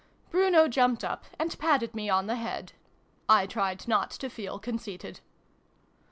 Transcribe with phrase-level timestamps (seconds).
[0.31, 2.73] Bruno jumped up, and patted me on the head.
[3.29, 5.19] I tried not to feel conceited.